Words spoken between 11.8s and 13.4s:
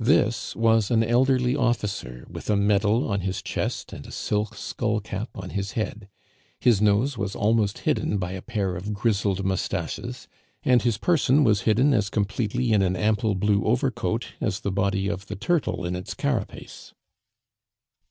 as completely in an ample